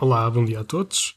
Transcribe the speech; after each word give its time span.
Olá, 0.00 0.30
bom 0.30 0.44
dia 0.44 0.60
a 0.60 0.64
todos. 0.64 1.16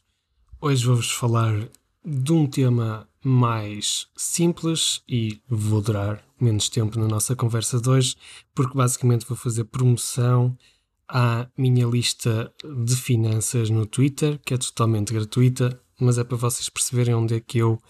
Hoje 0.60 0.84
vou-vos 0.84 1.12
falar 1.12 1.68
de 2.04 2.32
um 2.32 2.48
tema 2.48 3.08
mais 3.22 4.08
simples 4.16 5.04
e 5.08 5.40
vou 5.48 5.80
durar 5.80 6.20
menos 6.40 6.68
tempo 6.68 6.98
na 6.98 7.06
nossa 7.06 7.36
conversa 7.36 7.80
de 7.80 7.88
hoje, 7.88 8.16
porque 8.52 8.76
basicamente 8.76 9.24
vou 9.24 9.36
fazer 9.36 9.62
promoção 9.66 10.58
à 11.06 11.46
minha 11.56 11.86
lista 11.86 12.52
de 12.84 12.96
finanças 12.96 13.70
no 13.70 13.86
Twitter, 13.86 14.40
que 14.44 14.52
é 14.52 14.58
totalmente 14.58 15.14
gratuita, 15.14 15.80
mas 16.00 16.18
é 16.18 16.24
para 16.24 16.36
vocês 16.36 16.68
perceberem 16.68 17.14
onde 17.14 17.36
é 17.36 17.40
que 17.40 17.58
eu 17.58 17.80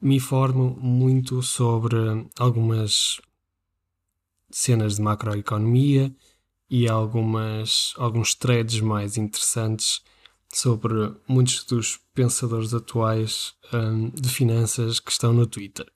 me 0.00 0.16
informo 0.16 0.74
muito 0.80 1.42
sobre 1.42 1.98
algumas 2.38 3.20
cenas 4.50 4.96
de 4.96 5.02
macroeconomia 5.02 6.10
e 6.70 6.88
algumas, 6.88 7.92
alguns 7.98 8.34
threads 8.34 8.80
mais 8.80 9.18
interessantes 9.18 10.00
sobre 10.52 11.14
muitos 11.26 11.64
dos 11.64 11.98
pensadores 12.14 12.74
atuais 12.74 13.54
um, 13.72 14.10
de 14.10 14.28
finanças 14.28 15.00
que 15.00 15.10
estão 15.10 15.32
no 15.32 15.46
Twitter. 15.46 15.86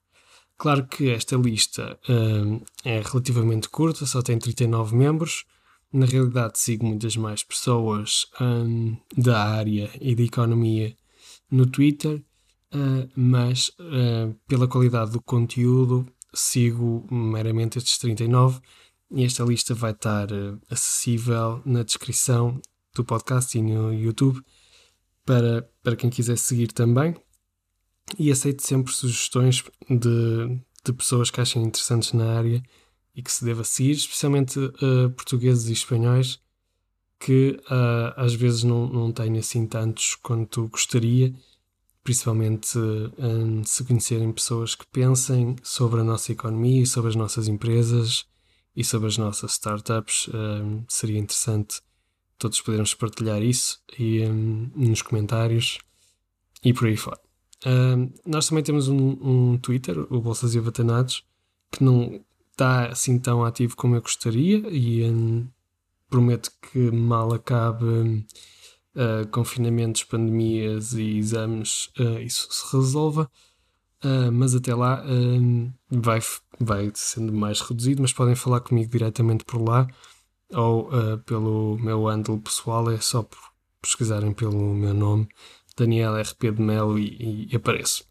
Claro 0.57 0.87
que 0.87 1.11
esta 1.11 1.35
lista 1.35 1.99
um, 2.09 2.61
é 2.83 3.01
relativamente 3.01 3.69
curta, 3.69 4.05
só 4.07 4.23
tem 4.23 4.39
39 4.39 4.95
membros. 4.95 5.45
Na 5.93 6.05
realidade, 6.05 6.57
sigo 6.57 6.85
muitas 6.85 7.15
mais 7.15 7.43
pessoas 7.43 8.25
um, 8.41 8.97
da 9.15 9.41
área 9.41 9.89
e 10.01 10.15
da 10.15 10.23
economia 10.23 10.95
no 11.49 11.67
Twitter, 11.67 12.23
uh, 12.73 13.09
mas 13.15 13.69
uh, 13.79 14.33
pela 14.47 14.67
qualidade 14.67 15.11
do 15.11 15.21
conteúdo, 15.21 16.05
sigo 16.33 17.07
meramente 17.11 17.77
estes 17.77 17.97
39 17.99 18.59
e 19.11 19.23
esta 19.23 19.43
lista 19.43 19.73
vai 19.75 19.91
estar 19.91 20.31
uh, 20.31 20.59
acessível 20.69 21.61
na 21.63 21.83
descrição 21.83 22.59
do 22.97 23.05
podcast 23.05 23.57
e 23.57 23.61
no 23.61 23.93
YouTube 23.93 24.41
para, 25.25 25.69
para 25.83 25.95
quem 25.95 26.09
quiser 26.09 26.37
seguir 26.37 26.67
também. 26.71 27.15
E 28.17 28.31
aceito 28.31 28.65
sempre 28.65 28.93
sugestões 28.93 29.63
de, 29.89 30.59
de 30.83 30.93
pessoas 30.93 31.29
que 31.29 31.41
achem 31.41 31.63
interessantes 31.63 32.13
na 32.13 32.37
área 32.37 32.63
e 33.13 33.21
que 33.21 33.31
se 33.31 33.43
deva 33.43 33.63
seguir, 33.63 33.91
especialmente 33.91 34.57
uh, 34.59 35.09
portugueses 35.15 35.67
e 35.67 35.73
espanhóis, 35.73 36.39
que 37.19 37.59
uh, 37.69 38.13
às 38.15 38.33
vezes 38.33 38.63
não, 38.63 38.87
não 38.87 39.11
tenho 39.11 39.37
assim 39.39 39.65
tantos 39.65 40.15
quanto 40.15 40.67
gostaria, 40.69 41.33
principalmente 42.03 42.77
uh, 42.77 43.65
se 43.65 43.83
conhecerem 43.83 44.31
pessoas 44.31 44.75
que 44.75 44.85
pensem 44.87 45.55
sobre 45.61 45.99
a 45.99 46.03
nossa 46.03 46.31
economia 46.31 46.83
e 46.83 46.87
sobre 46.87 47.09
as 47.09 47.15
nossas 47.15 47.47
empresas 47.47 48.25
e 48.75 48.83
sobre 48.83 49.07
as 49.07 49.17
nossas 49.17 49.53
startups. 49.53 50.29
seria 50.87 51.17
interessante 51.17 51.81
todos 52.37 52.61
podermos 52.61 52.93
partilhar 52.93 53.41
isso 53.41 53.79
e, 53.97 54.23
um, 54.23 54.69
nos 54.75 55.01
comentários 55.01 55.79
e 56.63 56.73
por 56.73 56.87
aí 56.87 56.97
fora. 56.97 57.19
Uh, 57.65 58.13
nós 58.25 58.47
também 58.47 58.63
temos 58.63 58.87
um, 58.87 59.17
um, 59.21 59.57
Twitter, 59.57 59.97
o 60.13 60.21
Bolsas 60.21 60.53
e 60.53 60.59
Abatanados, 60.59 61.23
que 61.71 61.83
não 61.83 62.23
está 62.51 62.87
assim 62.87 63.17
tão 63.19 63.43
ativo 63.43 63.75
como 63.75 63.95
eu 63.95 64.01
gostaria 64.01 64.57
e 64.69 65.03
um, 65.09 65.47
prometo 66.09 66.51
que 66.61 66.91
mal 66.91 67.33
acabe 67.33 67.85
uh, 68.95 69.27
confinamentos, 69.31 70.03
pandemias 70.03 70.93
e 70.93 71.17
exames, 71.17 71.89
uh, 71.99 72.19
isso 72.19 72.47
se 72.51 72.75
resolva. 72.75 73.29
Uh, 74.03 74.31
mas 74.31 74.53
até 74.53 74.75
lá 74.75 75.03
vai, 75.89 76.19
vai 76.59 76.91
sendo 76.93 77.33
mais 77.33 77.59
reduzido, 77.61 77.99
mas 77.99 78.13
podem 78.13 78.35
falar 78.35 78.59
comigo 78.59 78.91
diretamente 78.91 79.43
por 79.43 79.59
lá 79.59 79.87
ou 80.51 80.89
uh, 80.89 81.17
pelo 81.19 81.77
meu 81.79 82.05
handle 82.05 82.39
pessoal, 82.39 82.89
é 82.91 82.99
só 82.99 83.27
pesquisarem 83.81 84.33
pelo 84.33 84.73
meu 84.73 84.93
nome, 84.93 85.27
Daniel 85.75 86.19
RP 86.19 86.51
de 86.51 86.61
Melo, 86.61 86.97
e, 86.97 87.47
e 87.51 87.55
apareço. 87.55 88.05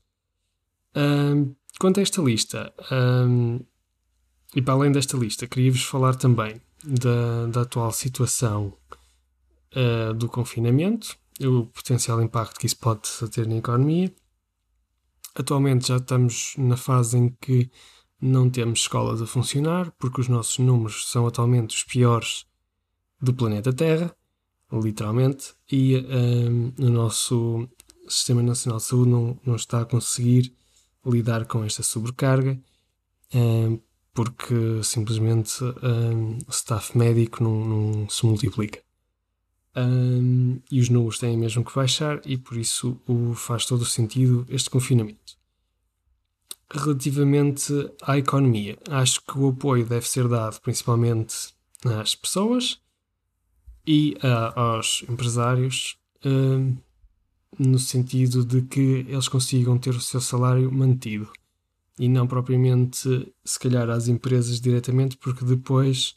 Uh, 0.96 1.54
quanto 1.78 2.00
a 2.00 2.02
esta 2.02 2.22
lista, 2.22 2.72
uh, 2.90 3.64
e 4.54 4.62
para 4.62 4.75
além 4.75 4.92
desta 4.92 5.16
lista, 5.16 5.46
queria-vos 5.46 5.82
falar 5.82 6.14
também 6.14 6.60
da, 6.84 7.46
da 7.46 7.62
atual 7.62 7.92
situação 7.92 8.72
ah, 9.76 10.14
do 10.14 10.26
confinamento, 10.26 11.19
o 11.38 11.66
potencial 11.66 12.22
impacto 12.22 12.58
que 12.58 12.64
isso 12.64 12.78
pode 12.78 13.10
ter 13.30 13.46
na 13.46 13.56
economia. 13.56 14.10
Atualmente 15.34 15.88
já 15.88 15.98
estamos 15.98 16.54
na 16.56 16.78
fase 16.78 17.19
em 17.19 17.28
que 17.28 17.70
não 18.21 18.49
temos 18.49 18.81
escolas 18.81 19.21
a 19.21 19.27
funcionar 19.27 19.91
porque 19.99 20.21
os 20.21 20.28
nossos 20.28 20.59
números 20.59 21.09
são 21.10 21.27
atualmente 21.27 21.77
os 21.77 21.84
piores 21.84 22.47
do 23.21 23.32
planeta 23.32 23.72
Terra, 23.72 24.15
literalmente, 24.72 25.54
e 25.71 25.97
um, 25.99 26.72
o 26.78 26.91
nosso 26.91 27.69
Sistema 28.09 28.43
Nacional 28.43 28.78
de 28.78 28.84
Saúde 28.84 29.10
não, 29.10 29.38
não 29.44 29.56
está 29.56 29.81
a 29.81 29.84
conseguir 29.84 30.55
lidar 31.05 31.44
com 31.47 31.65
esta 31.65 31.82
sobrecarga 31.82 32.60
um, 33.34 33.81
porque 34.15 34.82
simplesmente 34.82 35.62
um, 35.62 36.38
o 36.47 36.50
staff 36.50 36.97
médico 36.97 37.43
não, 37.43 37.65
não 37.65 38.09
se 38.09 38.25
multiplica. 38.25 38.82
Um, 39.76 40.59
e 40.71 40.81
os 40.81 40.88
números 40.88 41.19
têm 41.19 41.37
mesmo 41.37 41.62
que 41.65 41.75
baixar, 41.75 42.21
e 42.25 42.38
por 42.38 42.56
isso 42.56 42.99
o, 43.06 43.34
faz 43.34 43.66
todo 43.66 43.82
o 43.82 43.87
sentido 43.87 44.47
este 44.49 44.71
confinamento 44.71 45.35
relativamente 46.71 47.72
à 48.03 48.19
economia. 48.19 48.78
Acho 48.91 49.21
que 49.22 49.38
o 49.38 49.49
apoio 49.49 49.87
deve 49.87 50.09
ser 50.09 50.28
dado 50.28 50.60
principalmente 50.60 51.54
às 51.84 52.15
pessoas 52.15 52.81
e 53.87 54.16
uh, 54.22 54.59
aos 54.59 55.05
empresários, 55.09 55.97
uh, 56.25 56.76
no 57.59 57.78
sentido 57.78 58.44
de 58.44 58.62
que 58.62 59.06
eles 59.09 59.28
consigam 59.28 59.78
ter 59.78 59.94
o 59.94 60.00
seu 60.00 60.21
salário 60.21 60.71
mantido 60.72 61.31
e 61.99 62.09
não 62.09 62.26
propriamente, 62.26 63.32
se 63.44 63.59
calhar, 63.59 63.88
às 63.88 64.06
empresas 64.09 64.60
diretamente, 64.60 65.16
porque 65.16 65.44
depois, 65.44 66.16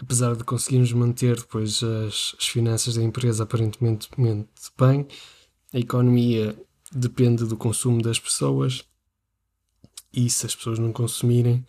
apesar 0.00 0.34
de 0.34 0.42
conseguirmos 0.42 0.92
manter 0.92 1.36
depois 1.36 1.82
as, 1.82 2.34
as 2.38 2.46
finanças 2.48 2.96
da 2.96 3.02
empresa 3.02 3.44
aparentemente 3.44 4.08
bem, 4.76 5.06
a 5.72 5.78
economia 5.78 6.58
depende 6.92 7.44
do 7.44 7.56
consumo 7.56 8.02
das 8.02 8.18
pessoas 8.18 8.84
e 10.16 10.30
se 10.30 10.46
as 10.46 10.54
pessoas 10.56 10.78
não 10.78 10.92
consumirem, 10.92 11.62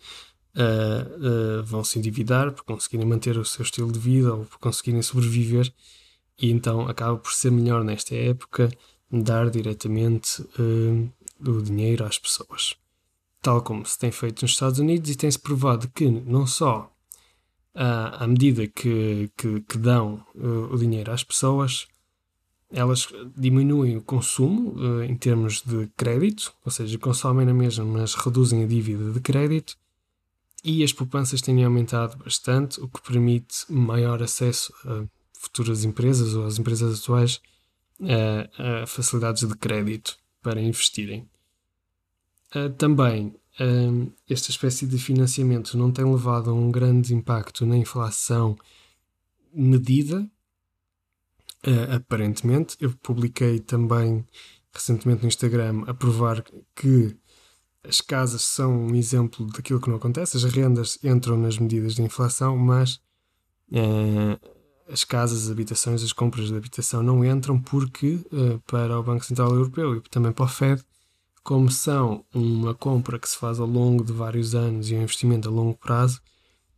uh, 0.56 1.60
uh, 1.60 1.62
vão 1.62 1.84
se 1.84 1.98
endividar 1.98 2.50
por 2.52 2.64
conseguirem 2.64 3.06
manter 3.06 3.36
o 3.36 3.44
seu 3.44 3.62
estilo 3.62 3.92
de 3.92 3.98
vida 3.98 4.34
ou 4.34 4.46
por 4.46 4.58
conseguirem 4.58 5.02
sobreviver, 5.02 5.70
e 6.40 6.50
então 6.50 6.88
acaba 6.88 7.18
por 7.18 7.32
ser 7.32 7.52
melhor 7.52 7.84
nesta 7.84 8.14
época 8.14 8.70
dar 9.10 9.50
diretamente 9.50 10.42
uh, 10.42 11.12
o 11.46 11.62
dinheiro 11.62 12.04
às 12.04 12.18
pessoas. 12.18 12.74
Tal 13.42 13.62
como 13.62 13.84
se 13.84 13.98
tem 13.98 14.10
feito 14.10 14.42
nos 14.42 14.52
Estados 14.52 14.78
Unidos, 14.78 15.10
e 15.10 15.14
tem-se 15.14 15.38
provado 15.38 15.88
que 15.88 16.08
não 16.08 16.46
só 16.46 16.90
à 17.74 18.26
medida 18.26 18.66
que, 18.66 19.30
que, 19.36 19.60
que 19.60 19.78
dão 19.78 20.26
o 20.34 20.76
dinheiro 20.76 21.12
às 21.12 21.22
pessoas, 21.22 21.86
elas 22.70 23.08
diminuem 23.36 23.96
o 23.96 24.02
consumo 24.02 24.72
uh, 24.72 25.02
em 25.02 25.16
termos 25.16 25.62
de 25.62 25.88
crédito, 25.96 26.52
ou 26.64 26.70
seja, 26.70 26.98
consomem 26.98 27.46
na 27.46 27.54
mesma, 27.54 27.84
mas 27.84 28.14
reduzem 28.14 28.62
a 28.62 28.66
dívida 28.66 29.10
de 29.10 29.20
crédito, 29.20 29.76
e 30.62 30.84
as 30.84 30.92
poupanças 30.92 31.40
têm 31.40 31.64
aumentado 31.64 32.16
bastante, 32.22 32.80
o 32.80 32.88
que 32.88 33.00
permite 33.00 33.64
maior 33.70 34.22
acesso 34.22 34.72
a 34.84 35.04
futuras 35.32 35.84
empresas 35.84 36.34
ou 36.34 36.44
às 36.44 36.58
empresas 36.58 37.00
atuais 37.00 37.40
a, 38.00 38.82
a 38.82 38.86
facilidades 38.86 39.46
de 39.46 39.56
crédito 39.56 40.18
para 40.42 40.60
investirem. 40.60 41.28
Uh, 42.54 42.70
também, 42.70 43.34
esta 44.30 44.50
espécie 44.50 44.86
de 44.86 44.98
financiamento 44.98 45.76
não 45.76 45.90
tem 45.90 46.04
levado 46.04 46.50
a 46.50 46.54
um 46.54 46.70
grande 46.70 47.12
impacto 47.12 47.66
na 47.66 47.76
inflação 47.76 48.56
medida 49.52 50.30
Uh, 51.66 51.96
aparentemente, 51.96 52.76
eu 52.80 52.92
publiquei 53.02 53.58
também 53.58 54.24
recentemente 54.72 55.22
no 55.22 55.28
Instagram 55.28 55.84
a 55.86 55.94
provar 55.94 56.44
que 56.74 57.16
as 57.82 58.00
casas 58.00 58.42
são 58.42 58.86
um 58.86 58.94
exemplo 58.94 59.46
daquilo 59.46 59.80
que 59.80 59.88
não 59.88 59.96
acontece. 59.96 60.36
As 60.36 60.44
rendas 60.44 60.98
entram 61.02 61.36
nas 61.36 61.58
medidas 61.58 61.94
de 61.94 62.02
inflação, 62.02 62.56
mas 62.56 63.00
uh, 63.72 64.38
as 64.88 65.04
casas, 65.04 65.44
as 65.44 65.50
habitações, 65.50 66.02
as 66.02 66.12
compras 66.12 66.48
de 66.48 66.56
habitação 66.56 67.02
não 67.02 67.24
entram 67.24 67.60
porque, 67.60 68.20
uh, 68.32 68.60
para 68.66 68.98
o 68.98 69.02
Banco 69.02 69.24
Central 69.24 69.50
Europeu 69.50 69.96
e 69.96 70.00
também 70.02 70.32
para 70.32 70.44
o 70.44 70.48
Fed, 70.48 70.82
como 71.42 71.70
são 71.70 72.24
uma 72.34 72.74
compra 72.74 73.18
que 73.18 73.28
se 73.28 73.36
faz 73.36 73.58
ao 73.58 73.66
longo 73.66 74.04
de 74.04 74.12
vários 74.12 74.54
anos 74.54 74.90
e 74.90 74.94
um 74.94 75.02
investimento 75.02 75.48
a 75.48 75.52
longo 75.52 75.78
prazo, 75.78 76.20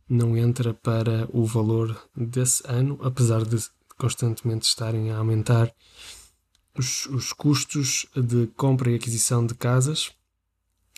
não 0.07 0.37
entra 0.37 0.73
para 0.73 1.27
o 1.31 1.45
valor 1.45 1.97
desse 2.15 2.63
ano, 2.65 2.97
apesar 3.01 3.43
de 3.43 3.57
constantemente 4.01 4.67
estarem 4.67 5.11
a 5.11 5.17
aumentar 5.17 5.71
os, 6.75 7.05
os 7.05 7.31
custos 7.31 8.07
de 8.15 8.47
compra 8.47 8.89
e 8.89 8.95
aquisição 8.95 9.45
de 9.45 9.53
casas, 9.53 10.11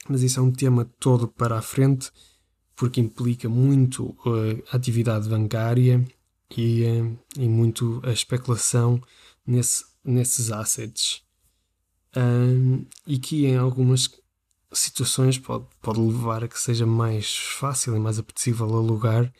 mas 0.07 0.23
isso 0.23 0.39
é 0.39 0.43
um 0.43 0.51
tema 0.51 0.85
todo 1.01 1.27
para 1.27 1.57
a 1.57 1.61
frente, 1.61 2.09
porque 2.73 3.01
implica 3.01 3.49
muito 3.49 4.15
a 4.71 4.77
atividade 4.77 5.27
bancária 5.27 6.05
e, 6.55 6.83
uh, 6.83 7.19
e 7.37 7.47
muito 7.49 8.01
a 8.05 8.11
especulação 8.11 9.01
nesse, 9.45 9.83
nesses 10.03 10.49
assets. 10.49 11.21
Um, 12.15 12.85
e 13.05 13.17
que 13.17 13.45
em 13.45 13.57
algumas 13.57 14.09
situações 14.71 15.37
pode, 15.37 15.65
pode 15.81 15.99
levar 15.99 16.43
a 16.43 16.47
que 16.47 16.59
seja 16.59 16.85
mais 16.85 17.35
fácil 17.35 17.95
e 17.95 17.99
mais 17.99 18.17
apetecível 18.17 18.65
alugar 18.73 19.33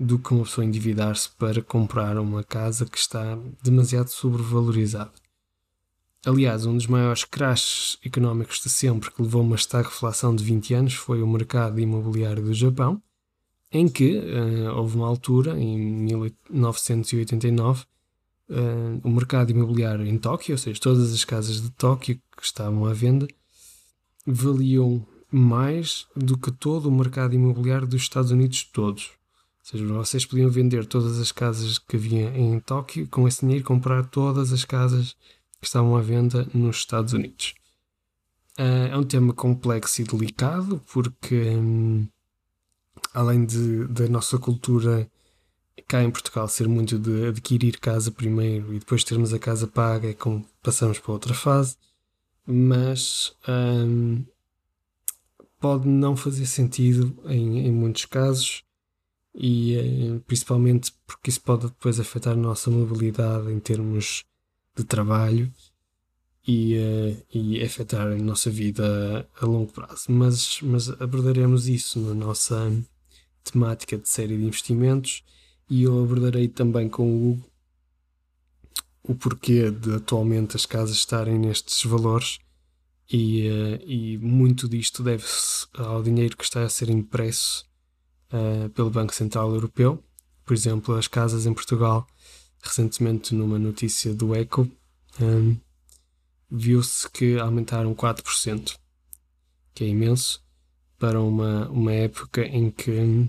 do 0.00 0.18
que 0.18 0.32
uma 0.32 0.44
pessoa 0.44 0.64
endividar-se 0.64 1.28
para 1.38 1.60
comprar 1.60 2.18
uma 2.18 2.42
casa 2.42 2.86
que 2.86 2.96
está 2.96 3.38
demasiado 3.62 4.08
sobrevalorizada. 4.08 5.12
Aliás, 6.24 6.64
um 6.64 6.74
dos 6.74 6.86
maiores 6.86 7.24
crashes 7.24 7.98
económicos 8.02 8.62
de 8.62 8.70
sempre 8.70 9.10
que 9.10 9.20
levou 9.20 9.42
uma 9.42 9.56
estagflação 9.56 10.34
de 10.34 10.42
20 10.42 10.74
anos 10.74 10.94
foi 10.94 11.22
o 11.22 11.26
mercado 11.26 11.78
imobiliário 11.78 12.42
do 12.42 12.54
Japão, 12.54 13.02
em 13.70 13.88
que 13.88 14.18
uh, 14.18 14.74
houve 14.74 14.96
uma 14.96 15.06
altura, 15.06 15.58
em 15.58 15.78
1989, 15.78 17.84
uh, 18.48 19.00
o 19.04 19.10
mercado 19.10 19.50
imobiliário 19.50 20.06
em 20.06 20.18
Tóquio, 20.18 20.54
ou 20.54 20.58
seja, 20.58 20.80
todas 20.80 21.12
as 21.12 21.24
casas 21.24 21.60
de 21.60 21.70
Tóquio 21.70 22.20
que 22.36 22.44
estavam 22.44 22.86
à 22.86 22.94
venda, 22.94 23.28
valiam 24.26 25.06
mais 25.30 26.06
do 26.16 26.36
que 26.36 26.50
todo 26.50 26.86
o 26.86 26.92
mercado 26.92 27.34
imobiliário 27.34 27.86
dos 27.86 28.02
Estados 28.02 28.30
Unidos 28.30 28.64
todos. 28.64 29.19
Seja, 29.62 29.86
vocês 29.86 30.24
podiam 30.24 30.50
vender 30.50 30.86
todas 30.86 31.18
as 31.20 31.30
casas 31.30 31.78
que 31.78 31.96
havia 31.96 32.36
em 32.36 32.58
Tóquio, 32.60 33.06
com 33.08 33.28
esse 33.28 33.40
dinheiro 33.42 33.64
comprar 33.64 34.04
todas 34.06 34.52
as 34.52 34.64
casas 34.64 35.14
que 35.60 35.66
estavam 35.66 35.96
à 35.96 36.00
venda 36.00 36.48
nos 36.54 36.76
Estados 36.76 37.12
Unidos. 37.12 37.54
Uh, 38.58 38.92
é 38.92 38.96
um 38.96 39.04
tema 39.04 39.32
complexo 39.32 40.02
e 40.02 40.04
delicado 40.04 40.82
porque, 40.92 41.36
um, 41.50 42.06
além 43.14 43.44
de, 43.44 43.86
da 43.86 44.08
nossa 44.08 44.38
cultura 44.38 45.10
cá 45.86 46.02
em 46.02 46.10
Portugal 46.10 46.46
ser 46.46 46.68
muito 46.68 46.98
de 46.98 47.26
adquirir 47.26 47.78
casa 47.80 48.10
primeiro 48.10 48.72
e 48.72 48.78
depois 48.78 49.02
termos 49.02 49.32
a 49.32 49.38
casa 49.38 49.66
paga, 49.66 50.10
é 50.10 50.14
como 50.14 50.46
passamos 50.62 50.98
para 50.98 51.12
outra 51.12 51.34
fase, 51.34 51.76
mas 52.46 53.34
um, 53.48 54.24
pode 55.58 55.88
não 55.88 56.16
fazer 56.16 56.46
sentido 56.46 57.16
em, 57.26 57.66
em 57.66 57.72
muitos 57.72 58.04
casos 58.04 58.62
e 59.34 59.76
uh, 59.76 60.20
principalmente 60.20 60.92
porque 61.06 61.30
isso 61.30 61.40
pode 61.40 61.66
depois 61.66 62.00
afetar 62.00 62.32
a 62.32 62.36
nossa 62.36 62.70
mobilidade 62.70 63.50
em 63.50 63.60
termos 63.60 64.24
de 64.76 64.84
trabalho 64.84 65.52
e, 66.46 66.76
uh, 66.76 67.26
e 67.32 67.62
afetar 67.62 68.08
a 68.08 68.16
nossa 68.16 68.50
vida 68.50 69.28
a, 69.40 69.46
longo 69.46 69.72
prazo. 69.72 70.06
Mas, 70.08 70.60
mas 70.62 70.88
abordaremos 71.00 71.68
isso 71.68 72.00
na 72.00 72.14
nossa 72.14 72.70
temática 73.44 73.96
de 73.96 74.08
série 74.08 74.36
de 74.36 74.44
investimentos 74.44 75.22
e 75.68 75.84
eu 75.84 76.02
abordarei 76.02 76.48
também 76.48 76.88
com 76.88 77.08
o 77.08 77.30
Hugo 77.30 77.50
o 79.02 79.14
porquê 79.14 79.70
de 79.70 79.94
atualmente 79.94 80.56
as 80.56 80.66
casas 80.66 80.96
estarem 80.96 81.38
nestes 81.38 81.82
valores 81.84 82.38
e, 83.10 83.48
uh, 83.48 83.82
e 83.86 84.18
muito 84.18 84.68
disto 84.68 85.02
deve-se 85.02 85.66
ao 85.74 86.02
dinheiro 86.02 86.36
que 86.36 86.44
está 86.44 86.62
a 86.62 86.68
ser 86.68 86.90
impresso 86.90 87.69
uh, 88.32 88.68
pelo 88.70 88.90
Banco 88.90 89.14
Central 89.14 89.52
Europeu. 89.52 90.02
Por 90.44 90.54
exemplo, 90.54 90.94
as 90.94 91.06
casas 91.06 91.46
em 91.46 91.54
Portugal 91.54 92.06
recentemente 92.62 93.34
numa 93.34 93.58
notícia 93.58 94.14
do 94.14 94.34
Eco, 94.34 94.70
um, 95.20 95.56
viu-se 96.50 97.08
que 97.10 97.38
aumentaram 97.38 97.94
4%, 97.94 98.76
que 99.74 99.84
é 99.84 99.88
imenso, 99.88 100.42
para 100.98 101.20
uma, 101.20 101.68
uma 101.68 101.92
época 101.92 102.42
em 102.42 102.70
que 102.70 103.28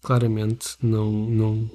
claramente 0.00 0.76
não, 0.82 1.10
não, 1.12 1.70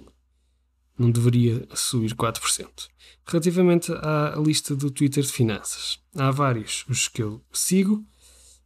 não 0.98 1.10
deveria 1.10 1.68
subir 1.74 2.14
4%. 2.14 2.90
Relativamente 3.26 3.92
à 3.94 4.36
lista 4.38 4.76
do 4.76 4.92
Twitter 4.92 5.24
de 5.24 5.32
finanças, 5.32 6.00
há 6.16 6.30
vários 6.32 6.86
os 6.90 7.08
que 7.08 7.24
eu 7.24 7.42
sigo. 7.54 8.04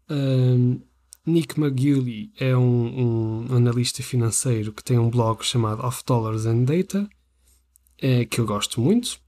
Um, 0.10 0.82
Nick 1.26 1.60
McGilley 1.60 2.32
é 2.38 2.56
um, 2.56 3.48
um, 3.50 3.56
analista 3.56 4.04
financeiro 4.04 4.74
que 4.74 4.84
tem 4.84 5.00
um 5.00 5.10
blog 5.10 5.44
chamado 5.44 5.82
Off 5.82 6.04
Dollars 6.06 6.46
and 6.46 6.64
Data 6.64 7.10
é, 7.98 8.26
que 8.26 8.40
eu 8.42 8.46
gosto 8.46 8.82
muito 8.82 9.22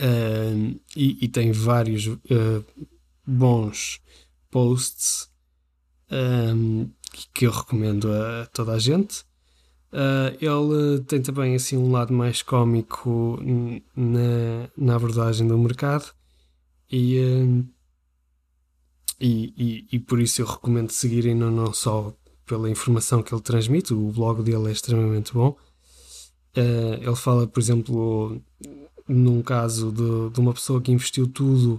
uh, 0.00 0.80
e, 0.94 1.24
e, 1.24 1.28
tem 1.28 1.52
vários 1.52 2.06
uh, 2.06 2.64
bons 3.26 4.00
posts 4.50 5.30
um, 6.10 6.90
que 7.32 7.46
eu 7.46 7.50
recomendo 7.50 8.12
a 8.12 8.46
toda 8.46 8.72
a 8.72 8.78
gente. 8.78 9.26
Uh, 9.90 10.36
ele 10.38 11.00
tem 11.04 11.22
também 11.22 11.54
assim 11.54 11.76
um 11.78 11.90
lado 11.90 12.12
mais 12.12 12.42
cómico 12.42 13.38
na, 13.96 14.68
na 14.76 14.96
abordagem 14.96 15.48
do 15.48 15.56
mercado 15.56 16.12
e, 16.90 17.64
e, 19.20 19.52
e, 19.56 19.96
e, 19.96 19.98
por 19.98 20.20
isso 20.20 20.42
eu 20.42 20.46
recomendo 20.46 20.90
seguirem 20.90 21.34
não, 21.34 21.50
não 21.50 21.72
só 21.72 22.14
pela 22.46 22.70
informação 22.70 23.22
que 23.22 23.34
ele 23.34 23.42
transmite, 23.42 23.92
o 23.92 24.12
blog 24.12 24.42
dele 24.42 24.68
é 24.68 24.72
extremamente 24.72 25.34
bom, 25.34 25.56
Uh, 26.56 26.94
ele 27.00 27.16
fala, 27.16 27.46
por 27.46 27.60
exemplo, 27.60 28.42
num 29.06 29.42
caso 29.42 29.92
de, 29.92 30.30
de 30.34 30.40
uma 30.40 30.52
pessoa 30.52 30.80
que 30.80 30.90
investiu 30.90 31.28
tudo 31.28 31.78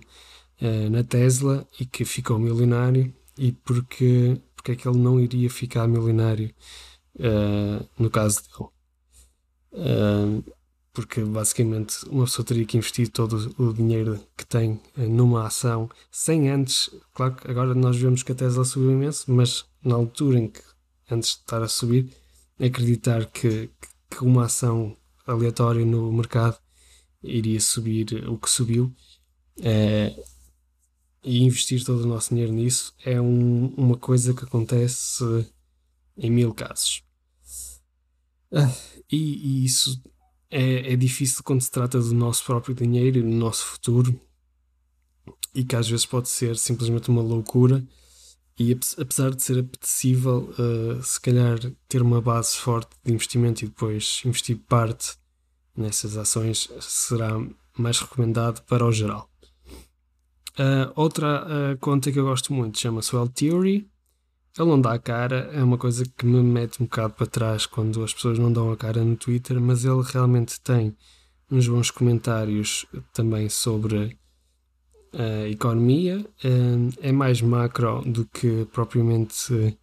uh, 0.61 0.89
na 0.89 1.03
Tesla 1.03 1.67
e 1.79 1.85
que 1.85 2.05
ficou 2.05 2.39
milionário 2.39 3.13
e 3.37 3.51
porque, 3.51 4.39
porque 4.55 4.71
é 4.71 4.75
que 4.75 4.87
ele 4.87 4.97
não 4.97 5.19
iria 5.19 5.49
ficar 5.49 5.87
milionário 5.87 6.49
uh, 7.15 7.85
no 7.97 8.09
caso 8.09 8.41
dele. 8.43 8.69
Porque 11.01 11.21
basicamente 11.21 12.05
uma 12.07 12.25
pessoa 12.25 12.45
teria 12.45 12.65
que 12.65 12.77
investir 12.77 13.09
todo 13.09 13.53
o 13.57 13.73
dinheiro 13.73 14.19
que 14.35 14.45
tem 14.45 14.81
numa 14.95 15.47
ação 15.47 15.89
sem 16.11 16.49
antes, 16.49 16.89
claro 17.13 17.35
que 17.35 17.49
agora 17.49 17.73
nós 17.73 17.97
vemos 17.97 18.23
que 18.23 18.31
a 18.31 18.35
Tesla 18.35 18.65
subiu 18.65 18.91
imenso, 18.91 19.31
mas 19.31 19.65
na 19.83 19.95
altura 19.95 20.39
em 20.39 20.47
que 20.47 20.61
antes 21.09 21.35
de 21.35 21.35
estar 21.37 21.61
a 21.63 21.67
subir, 21.67 22.09
acreditar 22.59 23.25
que, 23.27 23.69
que 23.81 23.89
que 24.09 24.23
uma 24.23 24.45
ação 24.45 24.97
aleatória 25.25 25.85
no 25.85 26.11
mercado 26.11 26.57
iria 27.21 27.59
subir 27.59 28.27
o 28.27 28.37
que 28.37 28.49
subiu 28.49 28.93
é, 29.61 30.15
e 31.23 31.43
investir 31.43 31.83
todo 31.85 32.03
o 32.03 32.07
nosso 32.07 32.29
dinheiro 32.29 32.53
nisso 32.53 32.93
é 33.05 33.19
um, 33.21 33.67
uma 33.75 33.97
coisa 33.97 34.33
que 34.33 34.43
acontece 34.43 35.23
em 36.17 36.29
mil 36.29 36.53
casos. 36.53 37.03
Ah, 38.51 38.73
e, 39.11 39.17
e, 39.17 39.65
isso 39.65 40.01
é, 40.49 40.93
é 40.93 40.95
difícil 40.95 41.43
quando 41.43 41.61
se 41.61 41.71
trata 41.71 41.99
do 41.99 42.13
nosso 42.13 42.43
próprio 42.43 42.73
dinheiro 42.75 43.19
e 43.19 43.21
do 43.21 43.27
nosso 43.27 43.65
futuro 43.65 44.19
e 45.53 45.63
que 45.63 45.75
às 45.75 45.89
vezes 45.89 46.05
pode 46.05 46.29
ser 46.29 46.57
simplesmente 46.57 47.09
uma 47.09 47.21
loucura 47.21 47.83
e 48.59 48.77
apesar 48.97 49.33
de 49.33 49.41
ser 49.41 49.59
apetecível, 49.59 50.53
uh, 50.59 51.01
se 51.01 51.19
calhar 51.21 51.57
ter 51.87 52.01
uma 52.01 52.21
base 52.21 52.57
forte 52.57 52.89
de 53.05 53.13
investimento 53.13 53.63
e 53.63 53.69
depois 53.69 54.21
investir 54.25 54.57
parte 54.67 55.15
nessas 55.75 56.17
ações 56.17 56.69
será 56.81 57.41
mais 57.77 57.99
recomendado 57.99 58.61
para 58.63 58.85
o 58.85 58.91
geral. 58.91 59.29
Uh, 60.59 60.91
outra 60.93 61.45
uh, 61.45 61.77
conta 61.77 62.11
que 62.11 62.19
eu 62.19 62.25
gosto 62.25 62.51
muito 62.51 62.77
chama-se 62.77 63.15
Well 63.15 63.29
Theory. 63.29 63.89
Ele 64.59 64.67
não 64.67 64.81
dá 64.81 64.91
a 64.93 64.99
cara, 64.99 65.49
é 65.53 65.63
uma 65.63 65.77
coisa 65.77 66.03
que 66.03 66.25
me 66.25 66.43
mete 66.43 66.81
um 66.81 66.85
bocado 66.85 67.13
para 67.13 67.25
trás 67.25 67.65
quando 67.65 68.03
as 68.03 68.13
pessoas 68.13 68.37
não 68.37 68.51
dão 68.51 68.69
a 68.69 68.75
cara 68.75 69.01
no 69.05 69.15
Twitter, 69.15 69.57
mas 69.61 69.85
ele 69.85 70.01
realmente 70.03 70.59
tem 70.59 70.97
uns 71.49 71.65
bons 71.65 71.89
comentários 71.89 72.85
também 73.13 73.47
sobre 73.47 74.19
a 75.13 75.47
economia. 75.47 76.25
É 77.01 77.09
mais 77.13 77.41
macro 77.41 78.01
do 78.01 78.25
que 78.25 78.67
propriamente 78.73 79.79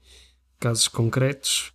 casos 0.60 0.88
concretos. 0.88 1.72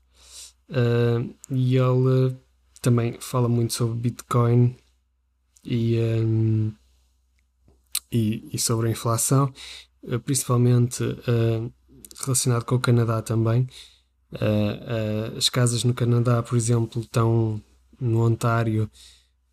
E 1.49 1.75
ele 1.75 2.37
também 2.83 3.17
fala 3.19 3.49
muito 3.49 3.73
sobre 3.73 3.97
Bitcoin 3.97 4.75
e, 5.65 5.95
e, 8.11 8.47
e 8.53 8.59
sobre 8.59 8.89
a 8.89 8.91
inflação, 8.91 9.51
eh, 10.07 10.19
principalmente 10.19 11.03
relacionado 12.23 12.63
com 12.65 12.75
o 12.75 12.79
Canadá 12.79 13.21
também. 13.21 13.67
as 15.37 15.49
casas 15.49 15.83
no 15.83 15.93
Canadá, 15.93 16.41
por 16.41 16.55
exemplo, 16.55 17.01
estão 17.01 17.61
no 17.99 18.25
Ontário 18.25 18.89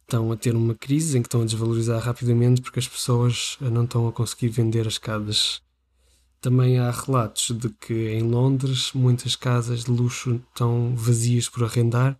estão 0.08 0.32
a 0.32 0.36
ter 0.36 0.56
uma 0.56 0.74
crise 0.74 1.18
em 1.18 1.22
que 1.22 1.26
estão 1.26 1.42
a 1.42 1.44
desvalorizar 1.44 2.00
rapidamente 2.00 2.62
porque 2.62 2.78
as 2.78 2.88
pessoas 2.88 3.58
não 3.60 3.84
estão 3.84 4.08
a 4.08 4.12
conseguir 4.12 4.48
vender 4.48 4.86
as 4.86 4.96
casas. 4.96 5.60
Também 6.40 6.78
há 6.78 6.90
relatos 6.90 7.50
de 7.54 7.68
que 7.68 8.08
em 8.08 8.22
Londres 8.22 8.92
muitas 8.94 9.36
casas 9.36 9.84
de 9.84 9.90
luxo 9.90 10.40
estão 10.48 10.94
vazias 10.96 11.48
por 11.48 11.62
arrendar 11.64 12.18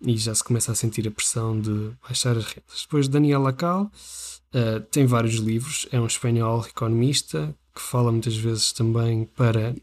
e 0.00 0.16
já 0.16 0.34
se 0.34 0.42
começa 0.42 0.72
a 0.72 0.74
sentir 0.74 1.06
a 1.06 1.10
pressão 1.10 1.60
de 1.60 1.92
baixar 2.02 2.36
as 2.36 2.44
rendas. 2.44 2.82
Depois 2.82 3.06
Daniel 3.06 3.42
Lacal 3.42 3.84
uh, 3.84 4.80
tem 4.90 5.06
vários 5.06 5.36
livros, 5.36 5.86
é 5.92 6.00
um 6.00 6.06
espanhol 6.06 6.64
economista 6.66 7.54
que 7.74 7.80
fala 7.80 8.10
muitas 8.10 8.36
vezes 8.36 8.72
também 8.72 9.24
para 9.24 9.76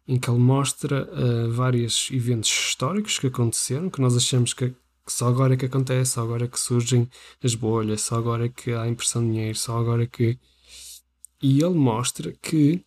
em 0.07 0.17
que 0.17 0.29
ele 0.29 0.39
mostra 0.39 1.07
uh, 1.11 1.51
vários 1.51 2.09
eventos 2.11 2.49
históricos 2.49 3.19
que 3.19 3.27
aconteceram, 3.27 3.89
que 3.89 4.01
nós 4.01 4.15
achamos 4.15 4.53
que, 4.53 4.73
só 5.11 5.27
agora 5.27 5.53
é 5.53 5.57
que 5.57 5.65
acontece, 5.65 6.11
só 6.11 6.21
agora 6.21 6.45
é 6.45 6.47
que 6.47 6.59
surgem 6.59 7.09
as 7.43 7.55
bolhas, 7.55 8.01
só 8.01 8.15
agora 8.15 8.45
é 8.45 8.49
que 8.49 8.71
há 8.71 8.87
impressão 8.87 9.23
de 9.23 9.31
dinheiro, 9.31 9.57
só 9.57 9.77
agora 9.77 10.03
é 10.03 10.07
que. 10.07 10.37
E 11.41 11.61
ele 11.63 11.75
mostra 11.75 12.33
que 12.41 12.83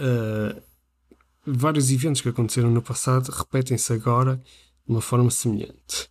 uh, 0.00 0.62
vários 1.46 1.90
eventos 1.90 2.20
que 2.20 2.28
aconteceram 2.28 2.70
no 2.70 2.82
passado 2.82 3.30
repetem-se 3.30 3.92
agora 3.92 4.36
de 4.36 4.92
uma 4.92 5.00
forma 5.00 5.30
semelhante. 5.30 6.10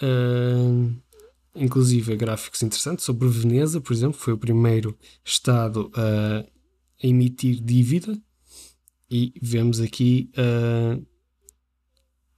Uh, 0.00 0.94
inclusive 1.54 2.16
gráficos 2.16 2.62
interessantes 2.62 3.04
sobre 3.04 3.28
Veneza, 3.28 3.80
por 3.80 3.92
exemplo, 3.92 4.18
foi 4.18 4.32
o 4.32 4.38
primeiro 4.38 4.96
Estado 5.24 5.90
a 5.94 6.44
emitir 7.02 7.60
dívida 7.60 8.16
e 9.10 9.32
vemos 9.40 9.80
aqui 9.80 10.30
uh, 10.36 11.04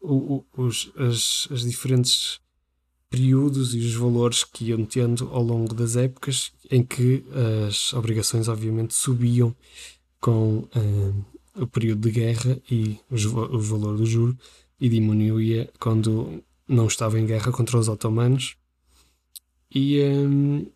o, 0.00 0.45
o, 0.57 0.64
os 0.64 0.90
as, 0.97 1.49
as, 1.50 1.62
diferentes 1.62 2.40
períodos 3.09 3.75
e 3.75 3.78
os 3.78 3.95
valores 3.95 4.45
que 4.45 4.66
iam 4.66 4.85
tendo 4.85 5.28
ao 5.28 5.42
longo 5.42 5.75
das 5.75 5.97
épocas 5.97 6.52
em 6.71 6.83
que 6.83 7.25
as 7.69 7.92
obrigações 7.92 8.49
obviamente 8.49 8.95
subiam 8.95 9.54
com 10.21 10.59
uh, 10.59 11.25
o 11.57 11.66
período 11.66 12.09
de 12.09 12.12
guerra 12.12 12.61
e 12.71 12.99
os, 13.11 13.25
o 13.25 13.59
valor 13.59 13.97
do 13.97 14.07
juro 14.07 14.38
e 14.80 14.88
diminuía 14.88 15.71
quando 15.78 16.42
não 16.66 16.87
estava 16.87 17.19
em 17.19 17.26
guerra 17.26 17.50
contra 17.50 17.78
os 17.78 17.88
otomanos. 17.88 18.57
E, 19.73 20.00
um, 20.02 20.66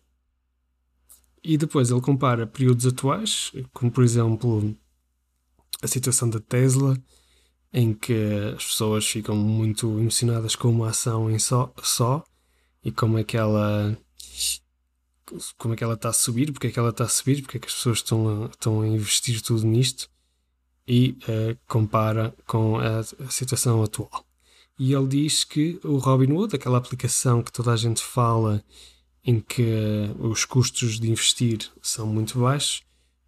e 1.43 1.57
depois 1.57 1.89
ele 1.89 2.01
compara 2.01 2.45
períodos 2.45 2.85
atuais, 2.85 3.51
como 3.73 3.91
por 3.91 4.03
exemplo 4.03 4.75
a 5.81 5.87
situação 5.87 6.29
da 6.29 6.39
Tesla, 6.39 6.97
em 7.77 7.93
que 7.93 8.13
as 8.55 8.63
pessoas 8.63 9.05
ficam 9.05 9.35
muito 9.35 9.99
emocionadas 9.99 10.55
com 10.55 10.69
uma 10.69 10.91
ação 10.91 11.29
em 11.29 11.37
só, 11.37 11.73
só 11.83 12.23
e 12.81 12.89
como 12.89 13.19
é 13.19 13.23
que 13.23 13.35
ela 13.35 13.97
como 15.57 15.73
é 15.73 15.77
que 15.77 15.83
ela 15.83 15.95
está 15.95 16.09
a 16.09 16.13
subir, 16.13 16.53
porque 16.53 16.67
é 16.67 16.71
que 16.71 16.79
ela 16.79 16.91
está 16.91 17.03
a 17.03 17.09
subir, 17.09 17.41
porque 17.41 17.57
é 17.57 17.59
que 17.59 17.67
as 17.67 17.73
pessoas 17.73 17.97
estão 17.97 18.43
a, 18.43 18.45
estão 18.45 18.81
a 18.81 18.87
investir 18.87 19.41
tudo 19.41 19.65
nisto 19.65 20.09
e 20.87 21.17
uh, 21.23 21.57
compara 21.67 22.33
com 22.47 22.77
a, 22.77 22.99
a 22.99 23.29
situação 23.29 23.83
atual. 23.83 24.25
E 24.79 24.93
ele 24.93 25.07
diz 25.07 25.43
que 25.43 25.77
o 25.83 25.97
Robinhood, 25.97 26.55
aquela 26.55 26.77
aplicação 26.77 27.43
que 27.43 27.51
toda 27.51 27.73
a 27.73 27.77
gente 27.77 28.01
fala 28.01 28.63
em 29.21 29.41
que 29.41 29.63
uh, 29.63 30.27
os 30.27 30.45
custos 30.45 30.97
de 30.97 31.11
investir 31.11 31.69
são 31.81 32.07
muito 32.07 32.39
baixos, 32.39 32.83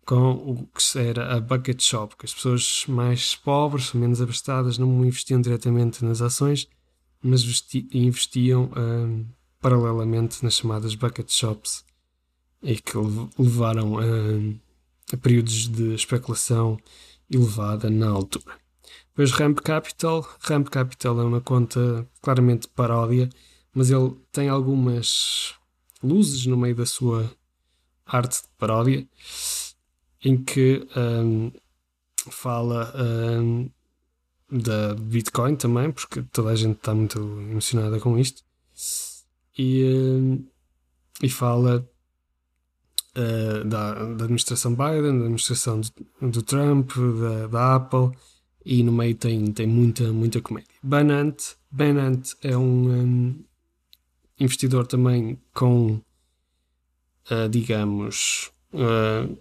com 0.07 0.31
o 0.31 0.67
que 0.67 0.97
era 0.97 1.35
a 1.35 1.41
bucket 1.41 1.81
shop, 1.81 2.15
que 2.15 2.25
as 2.25 2.33
pessoas 2.33 2.85
mais 2.87 3.35
pobres, 3.35 3.91
menos 3.91 4.21
abastadas, 4.21 4.77
não 4.77 5.03
investiam 5.05 5.41
diretamente 5.41 6.03
nas 6.05 6.21
ações, 6.21 6.65
mas 7.21 7.43
investiam 7.91 8.71
uh, 8.71 9.25
paralelamente 9.59 10.45
nas 10.45 10.53
chamadas 10.53 10.95
bucket 10.95 11.29
shops 11.29 11.83
e 12.63 12.77
que 12.77 12.93
levaram 13.37 13.95
uh, 13.95 14.59
a 15.11 15.17
períodos 15.17 15.67
de 15.67 15.93
especulação 15.93 16.79
elevada 17.29 17.89
na 17.89 18.07
altura. 18.07 18.55
Depois 19.09 19.31
Ramp 19.31 19.59
Capital. 19.59 20.25
Ramp 20.39 20.69
Capital 20.69 21.19
é 21.19 21.23
uma 21.25 21.41
conta 21.41 22.07
claramente 22.21 22.69
paródia, 22.69 23.27
mas 23.73 23.91
ele 23.91 24.15
tem 24.31 24.47
algumas 24.47 25.53
luzes 26.01 26.45
no 26.45 26.55
meio 26.55 26.75
da 26.75 26.85
sua 26.85 27.29
arte 28.05 28.43
de 28.43 28.47
paródia, 28.57 29.05
em 30.23 30.43
que 30.43 30.87
um, 30.95 31.51
fala 32.29 32.93
um, 32.95 33.69
da 34.49 34.95
Bitcoin 34.95 35.55
também, 35.55 35.91
porque 35.91 36.21
toda 36.31 36.49
a 36.49 36.55
gente 36.55 36.77
está 36.77 36.93
muito 36.93 37.19
emocionada 37.19 37.99
com 37.99 38.17
isto, 38.17 38.43
e, 39.57 39.83
um, 39.85 40.45
e 41.21 41.29
fala 41.29 41.87
uh, 43.15 43.65
da, 43.65 43.93
da, 43.93 44.25
administração 44.25 44.71
Biden, 44.71 45.17
da 45.17 45.23
administração 45.23 45.81
do, 45.81 46.29
do 46.29 46.41
Trump, 46.41 46.91
da, 46.95 47.47
da 47.47 47.75
Apple 47.75 48.11
e 48.65 48.83
no 48.83 48.91
meio 48.91 49.15
tem, 49.15 49.51
tem 49.53 49.65
muita, 49.65 50.11
muita 50.11 50.41
comédia. 50.41 50.69
Banant, 50.83 51.55
Banant 51.71 52.33
é 52.43 52.55
um, 52.57 52.91
um 52.91 53.43
investidor 54.39 54.85
também 54.85 55.39
com, 55.53 56.01
uh, 57.31 57.49
digamos, 57.49 58.51
uh, 58.73 59.37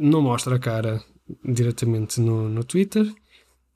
não 0.00 0.22
mostra 0.22 0.56
a 0.56 0.58
cara 0.58 1.02
diretamente 1.44 2.20
no, 2.20 2.48
no 2.48 2.64
Twitter. 2.64 3.12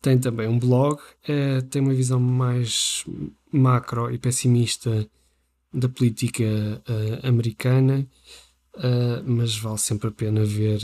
Tem 0.00 0.18
também 0.18 0.48
um 0.48 0.58
blog, 0.58 1.00
uh, 1.00 1.62
tem 1.70 1.82
uma 1.82 1.94
visão 1.94 2.18
mais 2.18 3.04
macro 3.52 4.10
e 4.10 4.18
pessimista 4.18 5.08
da 5.72 5.88
política 5.88 6.44
americana, 7.24 8.06
mas 9.26 9.56
vale 9.56 9.78
sempre 9.78 10.06
a 10.06 10.12
pena 10.12 10.44
ver 10.44 10.78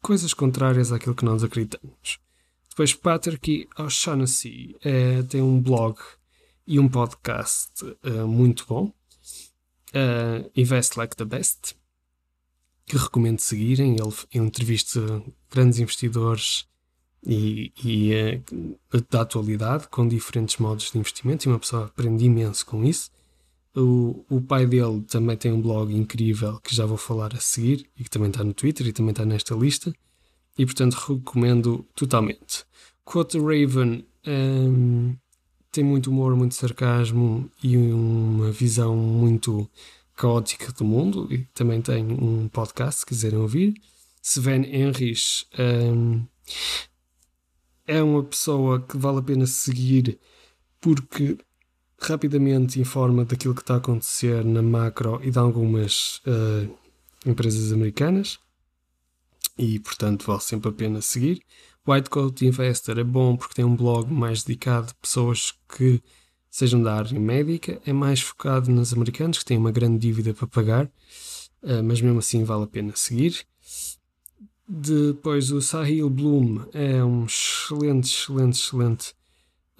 coisas 0.00 0.32
contrárias 0.32 0.92
àquilo 0.92 1.16
que 1.16 1.24
nós 1.24 1.42
acreditamos. 1.42 2.20
Depois, 2.70 2.94
Patrick 2.94 3.68
O'Shaughnessy 3.76 4.76
tem 5.28 5.42
um 5.42 5.60
blog 5.60 5.98
e 6.68 6.78
um 6.78 6.86
podcast 6.86 7.82
uh, 7.82 8.28
muito 8.28 8.66
bom, 8.68 8.92
uh, 9.94 10.50
Invest 10.54 10.98
Like 10.98 11.16
the 11.16 11.24
Best, 11.24 11.77
que 12.88 12.96
recomendo 12.96 13.40
seguirem. 13.40 13.96
Ele, 13.96 14.14
entrevista 14.34 15.22
grandes 15.50 15.78
investidores 15.78 16.66
e, 17.24 17.72
e 17.84 18.12
uh, 18.14 19.04
da 19.10 19.22
atualidade 19.22 19.88
com 19.88 20.06
diferentes 20.06 20.56
modos 20.58 20.90
de 20.90 20.98
investimento 20.98 21.46
e 21.46 21.52
uma 21.52 21.58
pessoa 21.58 21.86
aprende 21.86 22.24
imenso 22.24 22.64
com 22.66 22.84
isso. 22.84 23.10
O, 23.76 24.24
o 24.28 24.40
pai 24.40 24.66
dele 24.66 25.02
também 25.02 25.36
tem 25.36 25.52
um 25.52 25.60
blog 25.60 25.94
incrível 25.94 26.58
que 26.60 26.74
já 26.74 26.84
vou 26.86 26.96
falar 26.96 27.34
a 27.34 27.40
seguir 27.40 27.86
e 27.96 28.02
que 28.02 28.10
também 28.10 28.30
está 28.30 28.42
no 28.42 28.54
Twitter 28.54 28.86
e 28.86 28.92
também 28.92 29.10
está 29.10 29.24
nesta 29.24 29.54
lista. 29.54 29.92
e 30.58 30.64
portanto 30.64 30.94
recomendo 30.94 31.86
totalmente. 31.94 32.64
Quote 33.04 33.38
Raven 33.38 34.04
um, 34.26 35.16
tem 35.70 35.84
muito 35.84 36.10
humor, 36.10 36.34
muito 36.34 36.54
sarcasmo 36.54 37.50
e 37.62 37.76
uma 37.76 38.50
visão 38.50 38.96
muito 38.96 39.70
caótica 40.18 40.72
do 40.72 40.84
mundo 40.84 41.32
e 41.32 41.38
também 41.54 41.80
tem 41.80 42.04
um 42.04 42.48
podcast 42.48 43.00
se 43.00 43.06
quiserem 43.06 43.38
ouvir. 43.38 43.74
Sven 44.20 44.64
Henrich 44.64 45.46
um, 45.58 46.26
é 47.86 48.02
uma 48.02 48.24
pessoa 48.24 48.80
que 48.82 48.98
vale 48.98 49.20
a 49.20 49.22
pena 49.22 49.46
seguir 49.46 50.18
porque 50.80 51.38
rapidamente 52.00 52.80
informa 52.80 53.24
daquilo 53.24 53.54
que 53.54 53.60
está 53.60 53.74
a 53.74 53.78
acontecer 53.78 54.44
na 54.44 54.60
macro 54.60 55.20
e 55.22 55.30
de 55.30 55.38
algumas 55.38 56.20
uh, 56.26 56.76
empresas 57.24 57.72
americanas 57.72 58.40
e 59.56 59.78
portanto 59.78 60.26
vale 60.26 60.40
sempre 60.40 60.68
a 60.68 60.72
pena 60.72 61.00
seguir. 61.00 61.40
White 61.86 62.10
Coat 62.10 62.44
Investor 62.44 62.98
é 62.98 63.04
bom 63.04 63.36
porque 63.36 63.54
tem 63.54 63.64
um 63.64 63.76
blog 63.76 64.12
mais 64.12 64.42
dedicado 64.42 64.90
a 64.90 65.00
pessoas 65.00 65.54
que 65.76 66.02
sejam 66.50 66.82
da 66.82 66.94
área 66.94 67.18
médica, 67.18 67.80
é 67.84 67.92
mais 67.92 68.20
focado 68.20 68.70
nos 68.70 68.92
americanos 68.92 69.38
que 69.38 69.44
têm 69.44 69.58
uma 69.58 69.72
grande 69.72 69.98
dívida 69.98 70.32
para 70.34 70.46
pagar, 70.46 70.86
uh, 71.62 71.82
mas 71.84 72.00
mesmo 72.00 72.18
assim 72.18 72.44
vale 72.44 72.64
a 72.64 72.66
pena 72.66 72.92
seguir. 72.94 73.46
Depois 74.66 75.50
o 75.50 75.62
Sahil 75.62 76.10
Bloom 76.10 76.66
é 76.74 77.02
um 77.02 77.24
excelente, 77.24 78.06
excelente, 78.08 78.58
excelente 78.58 79.14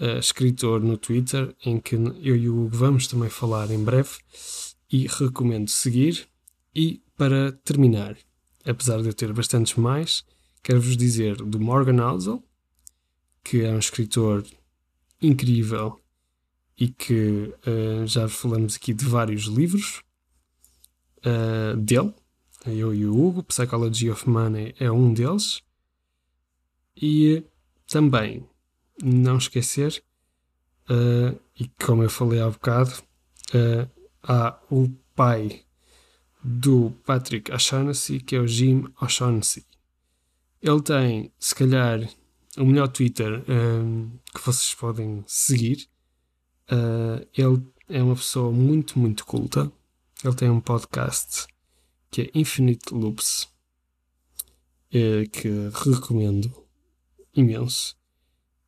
uh, 0.00 0.18
escritor 0.18 0.80
no 0.80 0.96
Twitter, 0.96 1.54
em 1.64 1.78
que 1.78 1.94
eu 1.94 2.36
e 2.36 2.48
o 2.48 2.64
Hugo 2.64 2.76
vamos 2.76 3.06
também 3.06 3.28
falar 3.28 3.70
em 3.70 3.82
breve 3.82 4.10
e 4.90 5.06
recomendo 5.06 5.68
seguir. 5.68 6.26
E 6.74 7.02
para 7.16 7.52
terminar, 7.52 8.16
apesar 8.64 9.02
de 9.02 9.08
eu 9.08 9.14
ter 9.14 9.32
bastantes 9.32 9.74
mais, 9.74 10.24
quero-vos 10.62 10.96
dizer 10.96 11.36
do 11.36 11.60
Morgan 11.60 12.02
Housel, 12.02 12.42
que 13.42 13.62
é 13.62 13.70
um 13.70 13.78
escritor 13.78 14.44
incrível 15.20 15.98
e 16.78 16.88
que 16.88 17.52
uh, 17.66 18.06
já 18.06 18.28
falamos 18.28 18.76
aqui 18.76 18.94
de 18.94 19.04
vários 19.04 19.44
livros 19.44 20.02
uh, 21.18 21.76
dele. 21.76 22.14
Eu 22.66 22.94
e 22.94 23.06
o 23.06 23.18
Hugo, 23.18 23.42
Psychology 23.44 24.10
of 24.10 24.28
Money 24.28 24.74
é 24.78 24.90
um 24.90 25.12
deles. 25.12 25.62
E 26.96 27.42
também 27.86 28.46
não 29.02 29.38
esquecer, 29.38 30.02
uh, 30.90 31.38
e 31.58 31.68
como 31.84 32.02
eu 32.02 32.10
falei 32.10 32.40
há 32.40 32.50
bocado, 32.50 32.92
há 34.22 34.58
o 34.70 34.88
pai 35.14 35.62
do 36.44 36.92
Patrick 37.04 37.50
O'Shaughnessy, 37.52 38.20
que 38.20 38.36
é 38.36 38.40
o 38.40 38.46
Jim 38.46 38.84
O'Shaughnessy. 39.00 39.64
Ele 40.60 40.82
tem, 40.82 41.32
se 41.38 41.54
calhar, 41.54 42.00
o 42.56 42.64
melhor 42.64 42.88
Twitter 42.88 43.44
um, 43.48 44.10
que 44.34 44.40
vocês 44.44 44.74
podem 44.74 45.24
seguir. 45.26 45.88
Uh, 46.70 47.26
ele 47.36 47.66
é 47.88 48.02
uma 48.02 48.16
pessoa 48.16 48.52
muito, 48.52 48.98
muito 48.98 49.24
culta. 49.24 49.72
Ele 50.24 50.34
tem 50.34 50.50
um 50.50 50.60
podcast 50.60 51.46
que 52.10 52.22
é 52.22 52.30
Infinite 52.34 52.92
Loops, 52.92 53.48
uh, 54.94 55.28
que 55.30 55.48
recomendo 55.90 56.52
imenso. 57.34 57.96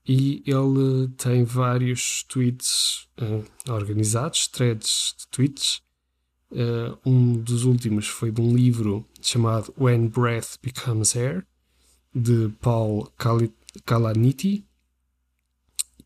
E 0.07 0.42
ele 0.47 1.09
tem 1.16 1.45
vários 1.45 2.25
tweets 2.25 3.09
uh, 3.21 3.73
organizados, 3.73 4.49
threads 4.49 5.14
de 5.19 5.28
tweets, 5.28 5.83
Uh, 6.52 6.99
um 7.07 7.35
dos 7.40 7.62
últimos 7.62 8.09
foi 8.09 8.33
de 8.33 8.40
um 8.40 8.57
livro 8.57 9.07
chamado 9.23 9.73
When 9.78 10.09
Breath 10.09 10.59
Becomes 10.61 11.14
Air, 11.14 11.47
de 12.12 12.49
Paul 12.61 13.09
Kalaniti, 13.87 14.66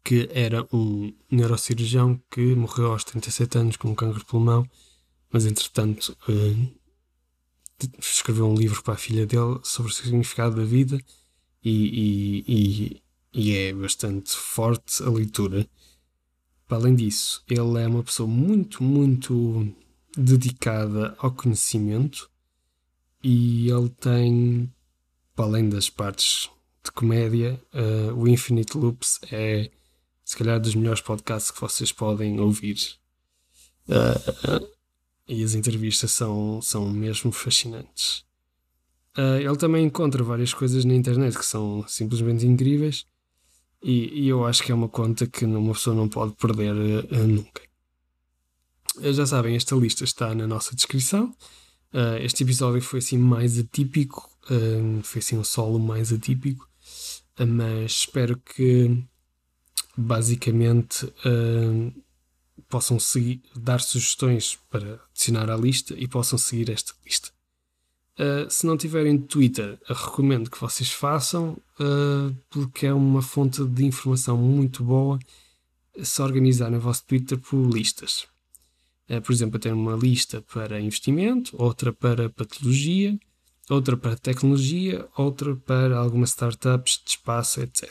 que 0.05 0.29
era 0.33 0.69
um 0.71 1.15
neurocirurgião 1.31 2.21
que 2.31 2.55
morreu 2.55 2.93
aos 2.93 3.05
37 3.05 3.59
anos 3.59 3.77
com 3.77 3.89
um 3.89 3.95
cancro 3.95 4.19
de 4.19 4.27
pulmão, 4.27 4.69
mas 5.33 5.47
entretanto 5.47 6.17
uh, 6.29 6.75
escreveu 7.99 8.47
um 8.47 8.55
livro 8.55 8.83
para 8.83 8.95
a 8.95 8.99
filha 8.99 9.27
dele 9.27 9.59
sobre 9.63 9.91
o 9.91 9.95
significado 9.95 10.57
da 10.57 10.65
vida 10.65 11.01
e, 11.65 11.71
e, 11.73 12.45
e, 12.47 13.03
e 13.33 13.57
é 13.57 13.73
bastante 13.73 14.37
forte 14.37 15.03
a 15.03 15.09
leitura. 15.09 15.67
Para 16.69 16.77
além 16.77 16.95
disso, 16.95 17.43
ele 17.49 17.83
é 17.83 17.89
uma 17.89 18.03
pessoa 18.03 18.29
muito, 18.29 18.83
muito 18.85 19.75
dedicada 20.17 21.15
ao 21.19 21.33
conhecimento 21.33 22.31
e 23.23 23.71
ele 23.71 23.89
tem, 23.89 24.71
para 25.35 25.47
além 25.47 25.69
das 25.71 25.89
partes 25.89 26.51
de 26.85 26.93
comédia, 26.93 27.59
uh, 27.73 28.15
o 28.15 28.29
Infinite 28.29 28.77
Loops 28.77 29.19
é 29.33 29.71
se 30.25 30.37
calhar 30.37 30.59
dos 30.59 30.75
melhores 30.75 31.03
podcasts 31.03 31.51
que 31.51 31.61
vocês 31.61 31.93
podem 31.93 32.41
ouvir. 32.41 32.77
Uh, 33.89 34.67
e 35.29 35.45
as 35.45 35.55
entrevistas 35.55 36.13
são, 36.13 36.61
são 36.63 36.89
mesmo 36.89 37.31
fascinantes. 37.31 38.25
Uh, 39.17 39.39
ele 39.39 39.57
também 39.57 39.85
encontra 39.85 40.25
várias 40.25 40.55
coisas 40.55 40.85
na 40.85 40.95
internet 40.95 41.39
que 41.39 41.47
são 41.47 41.87
simplesmente 41.87 42.47
incríveis 42.47 43.07
e, 43.83 44.25
e 44.25 44.29
eu 44.29 44.45
acho 44.45 44.63
que 44.63 44.73
é 44.73 44.75
uma 44.75 44.89
conta 44.89 45.27
que 45.27 45.45
uma 45.45 45.73
pessoa 45.73 45.95
não 45.95 46.09
pode 46.09 46.35
perder 46.35 46.75
uh, 46.75 47.27
nunca. 47.27 47.63
Já 49.13 49.27
sabem, 49.27 49.57
esta 49.57 49.75
lista 49.75 50.05
está 50.05 50.35
na 50.35 50.47
nossa 50.47 50.75
descrição. 50.75 51.35
Este 52.21 52.43
episódio 52.43 52.81
foi 52.81 52.99
assim 53.01 53.19
mais 53.19 53.59
atípico, 53.59 54.29
foi 55.03 55.19
assim 55.21 55.37
um 55.37 55.45
solo 55.45 55.79
mais 55.81 56.13
atípico, 56.13 56.69
mas 57.39 57.91
espero 57.91 58.37
que 58.37 59.05
basicamente 59.97 61.13
possam 62.69 62.99
seguir, 62.99 63.43
dar 63.57 63.81
sugestões 63.81 64.59
para 64.71 65.01
adicionar 65.11 65.51
à 65.51 65.57
lista 65.57 65.95
e 65.97 66.09
possam 66.09 66.39
seguir 66.39 66.71
esta 66.71 66.93
lista. 67.05 67.31
se 68.49 68.67
não 68.67 68.77
tiverem 68.77 69.19
Twitter, 69.19 69.79
recomendo 69.87 70.51
que 70.51 70.61
vocês 70.61 70.91
façam, 70.91 71.57
porque 72.51 72.87
é 72.87 72.93
uma 72.93 73.23
fonte 73.23 73.65
de 73.65 73.85
informação 73.85 74.37
muito 74.37 74.83
boa 74.83 75.19
se 76.03 76.23
organizar 76.23 76.71
no 76.71 76.81
vosso 76.81 77.05
Twitter 77.05 77.39
por 77.39 77.71
listas. 77.71 78.27
Eh, 79.09 79.21
por 79.21 79.33
exemplo, 79.33 79.57
eu 79.57 79.61
tenho 79.61 79.77
uma 79.77 79.95
lista 79.95 80.43
para 80.53 80.81
investimento, 80.81 81.55
outra 81.61 81.93
para 81.93 82.31
patologia, 82.31 83.19
outra 83.69 83.97
para 83.97 84.17
tecnologia, 84.17 85.07
outra 85.17 85.55
para 85.55 85.97
algumas 85.97 86.31
startups 86.31 87.01
de 87.05 87.11
espaço, 87.11 87.61
etc. 87.61 87.91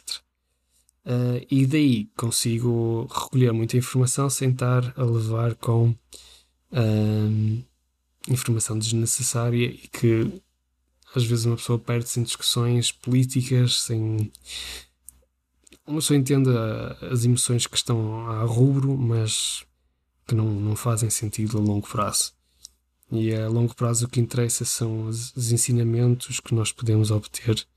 Uh, 1.06 1.46
e 1.52 1.66
daí 1.66 2.06
consigo 2.16 3.08
recolher 3.12 3.52
muita 3.52 3.76
informação 3.76 4.30
sem 4.30 4.52
estar 4.52 4.94
a 4.98 5.04
levar 5.04 5.54
com 5.56 5.90
uh, 5.90 7.64
informação 8.30 8.80
desnecessária 8.80 9.66
e 9.66 9.88
que 9.90 10.42
às 11.14 11.26
vezes 11.26 11.46
uma 11.46 11.58
pessoa 11.58 11.78
perde-se 11.78 12.20
em 12.20 12.24
discussões 12.24 12.92
políticas, 12.92 13.82
sem. 13.82 14.32
Uma 15.86 16.00
pessoa 16.00 16.18
entende 16.18 16.50
as 17.12 17.26
emoções 17.26 17.68
que 17.68 17.76
estão 17.76 18.30
a 18.30 18.44
rubro, 18.44 18.98
mas 18.98 19.66
que 20.26 20.34
não, 20.34 20.50
não 20.50 20.76
fazem 20.76 21.10
sentido 21.10 21.58
a 21.58 21.62
longo 21.62 21.88
prazo. 21.88 22.34
E 23.12 23.34
a 23.36 23.48
longo 23.48 23.76
prazo 23.76 24.06
o 24.06 24.10
que 24.10 24.20
interessa 24.20 24.66
são 24.66 25.08
os, 25.08 25.36
os 25.36 25.52
ensinamentos 25.52 26.40
que 26.40 26.56
nós 26.56 26.72
podemos 26.72 27.12
obter 27.12 27.68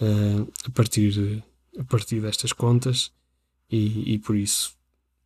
uh, 0.00 0.52
a, 0.64 0.70
partir, 0.70 1.44
a 1.80 1.84
partir 1.84 2.20
destas 2.20 2.52
contas 2.52 3.10
e, 3.70 4.14
e 4.14 4.18
por 4.18 4.36
isso 4.36 4.76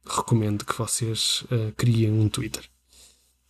recomendo 0.07 0.65
que 0.65 0.77
vocês 0.77 1.43
uh, 1.45 1.73
criem 1.77 2.13
um 2.13 2.29
Twitter. 2.29 2.65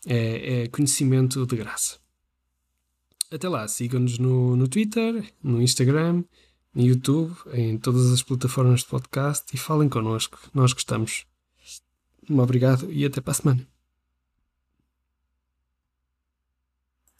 É, 0.06 0.62
é, 0.62 0.68
conhecimento 0.68 1.46
de 1.46 1.56
graça. 1.56 1.98
Até 3.30 3.48
lá, 3.48 3.66
sigam-nos 3.66 4.18
no, 4.18 4.54
no 4.54 4.68
Twitter, 4.68 5.32
no 5.42 5.60
Instagram, 5.60 6.22
no 6.74 6.82
YouTube, 6.82 7.34
em 7.52 7.78
todas 7.78 8.12
as 8.12 8.22
plataformas 8.22 8.80
de 8.80 8.86
podcast 8.86 9.44
e 9.52 9.58
falem 9.58 9.88
connosco. 9.88 10.38
Nós 10.52 10.72
gostamos. 10.72 11.26
Um 12.28 12.38
obrigado 12.38 12.90
e 12.92 13.04
até 13.04 13.20
para 13.20 13.32
a 13.32 13.34
semana. 13.34 13.73